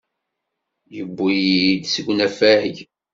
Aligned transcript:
Yewwi-iyi-d 0.95 1.83
seg 1.93 2.05
unafag. 2.11 2.75